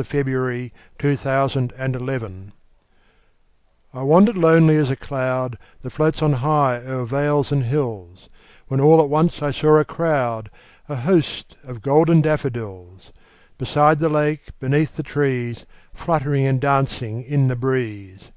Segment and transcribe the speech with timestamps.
[0.00, 2.52] William Wordsworth I Wandered Lonely As a Cloud
[3.92, 8.30] I WANDERED lonely as a cloud That floats on high o'er vales and hills,
[8.68, 10.48] When all at once I saw a crowd,
[10.88, 13.12] A host, of golden daffodils;
[13.58, 18.30] Beside the lake, beneath the trees, Fluttering and dancing in the breeze.